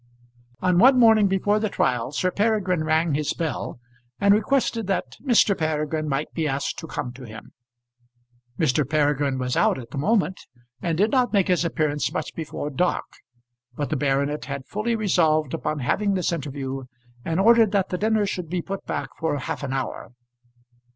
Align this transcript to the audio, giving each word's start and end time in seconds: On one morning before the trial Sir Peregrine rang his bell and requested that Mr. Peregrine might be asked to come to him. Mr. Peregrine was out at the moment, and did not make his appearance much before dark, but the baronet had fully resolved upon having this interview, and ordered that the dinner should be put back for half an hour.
On 0.61 0.79
one 0.79 0.97
morning 0.97 1.27
before 1.27 1.59
the 1.59 1.69
trial 1.69 2.11
Sir 2.11 2.31
Peregrine 2.31 2.83
rang 2.83 3.13
his 3.13 3.33
bell 3.33 3.79
and 4.19 4.33
requested 4.33 4.87
that 4.87 5.15
Mr. 5.23 5.55
Peregrine 5.55 6.09
might 6.09 6.33
be 6.33 6.47
asked 6.47 6.79
to 6.79 6.87
come 6.87 7.13
to 7.13 7.23
him. 7.23 7.51
Mr. 8.57 8.83
Peregrine 8.83 9.37
was 9.37 9.55
out 9.55 9.77
at 9.77 9.91
the 9.91 9.99
moment, 9.99 10.47
and 10.81 10.97
did 10.97 11.11
not 11.11 11.33
make 11.33 11.49
his 11.49 11.63
appearance 11.63 12.11
much 12.11 12.33
before 12.33 12.71
dark, 12.71 13.05
but 13.75 13.91
the 13.91 13.95
baronet 13.95 14.45
had 14.45 14.65
fully 14.65 14.95
resolved 14.95 15.53
upon 15.53 15.77
having 15.77 16.15
this 16.15 16.31
interview, 16.31 16.85
and 17.23 17.39
ordered 17.39 17.71
that 17.71 17.89
the 17.89 17.97
dinner 17.99 18.25
should 18.25 18.49
be 18.49 18.63
put 18.63 18.83
back 18.87 19.09
for 19.19 19.37
half 19.37 19.61
an 19.61 19.71
hour. 19.71 20.09